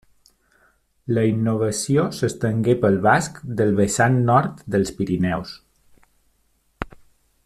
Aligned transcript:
La 1.17 1.25
innovació 1.31 2.05
s'estengué 2.19 2.75
pel 2.85 2.97
basc 3.05 3.37
del 3.61 3.77
vessant 3.81 4.19
nord 4.31 4.67
dels 4.77 4.95
Pirineus. 5.01 5.55